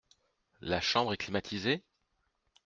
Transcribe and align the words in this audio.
La 0.61 0.81
chambre 0.81 1.13
est 1.13 1.17
climatisée? 1.17 1.83